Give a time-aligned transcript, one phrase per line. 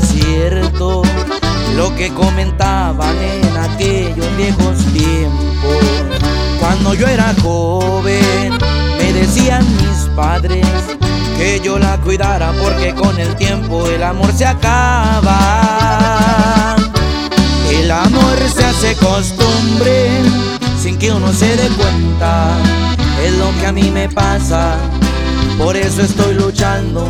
[0.00, 1.02] cierto
[1.76, 5.76] lo que comentaban en aquellos viejos tiempos.
[6.58, 8.58] Cuando yo era joven,
[8.98, 10.66] me decían mis padres
[11.36, 15.38] que yo la cuidara porque con el tiempo el amor se acaba.
[17.70, 20.10] El amor se hace costumbre
[20.80, 22.58] sin que uno se dé cuenta.
[23.24, 24.76] Es lo que a mí me pasa,
[25.58, 27.06] por eso estoy luchando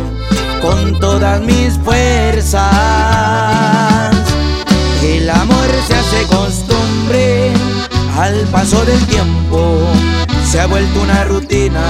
[0.61, 2.70] con todas mis fuerzas.
[8.21, 9.79] Al paso del tiempo,
[10.49, 11.81] se ha vuelto una rutina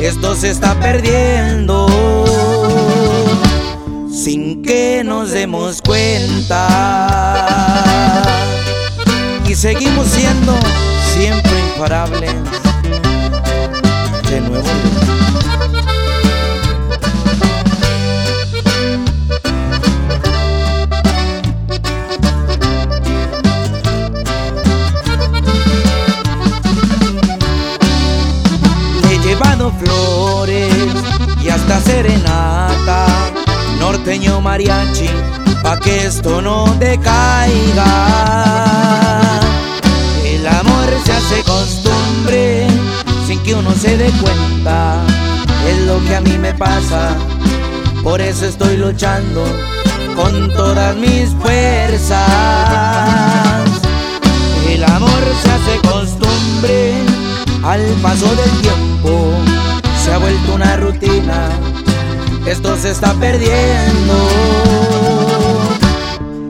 [0.00, 1.86] esto se está perdiendo
[4.12, 6.68] sin que nos demos cuenta.
[9.48, 10.58] Y seguimos siendo
[11.14, 12.34] siempre imparables.
[29.72, 30.74] Flores
[31.42, 33.06] y hasta serenata,
[33.78, 35.08] norteño mariachi,
[35.62, 37.90] pa' que esto no decaiga.
[40.24, 42.66] El amor se hace costumbre
[43.26, 45.02] sin que uno se dé cuenta,
[45.68, 47.16] es lo que a mí me pasa,
[48.02, 49.44] por eso estoy luchando
[50.14, 52.24] con todas mis fuerzas.
[54.68, 56.94] El amor se hace costumbre
[57.62, 59.23] al paso del tiempo
[62.84, 64.28] se está perdiendo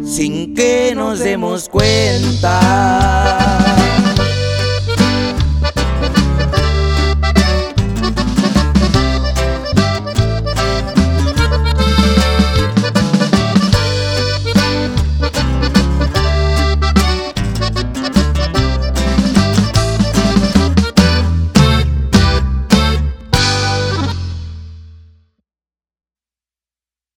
[0.05, 2.74] sin que nos demos cuenta.